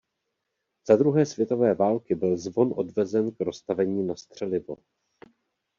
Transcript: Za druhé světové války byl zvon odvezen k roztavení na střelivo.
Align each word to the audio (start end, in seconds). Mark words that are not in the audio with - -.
Za 0.87 0.95
druhé 0.95 1.25
světové 1.25 1.73
války 1.75 2.15
byl 2.15 2.37
zvon 2.37 2.73
odvezen 2.75 3.31
k 3.31 3.39
roztavení 3.39 4.03
na 4.03 4.15
střelivo. 4.15 4.77